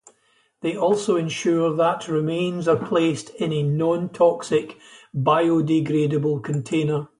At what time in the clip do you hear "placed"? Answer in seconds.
2.75-3.29